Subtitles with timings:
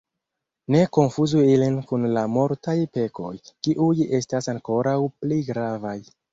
[0.75, 3.31] Ne konfuzu ilin kun la mortaj pekoj,
[3.69, 5.97] kiuj estas ankoraŭ pli gravaj.